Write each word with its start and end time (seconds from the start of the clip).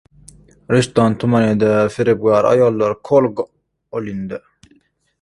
Rishton 0.75 1.17
tumanida 1.25 1.69
firibgar 1.97 2.49
ayollar 2.55 2.99
qo‘lga 3.13 3.49
olindi 4.01 4.45